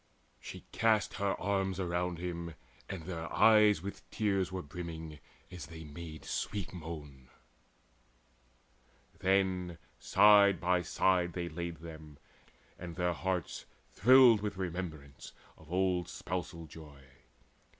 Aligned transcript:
She 0.39 0.61
cast 0.71 1.13
her 1.21 1.39
arms 1.39 1.79
around 1.79 2.17
him, 2.17 2.55
and 2.89 3.03
their 3.03 3.31
eyes 3.31 3.83
With 3.83 4.09
tears 4.09 4.51
were 4.51 4.63
brimming 4.63 5.19
as 5.51 5.67
they 5.67 5.83
made 5.83 6.25
sweet 6.25 6.73
moan; 6.73 7.29
And 9.21 9.77
side 9.99 10.59
by 10.59 10.81
side 10.81 11.33
they 11.33 11.49
laid 11.49 11.81
them, 11.81 12.17
and 12.79 12.95
their 12.95 13.13
hearts 13.13 13.65
Thrilled 13.91 14.41
with 14.41 14.57
remembrance 14.57 15.33
of 15.55 15.71
old 15.71 16.09
spousal 16.09 16.65
joy. 16.65 17.03